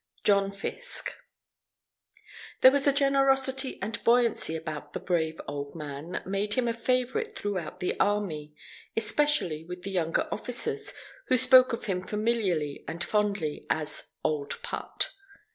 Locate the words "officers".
10.31-10.91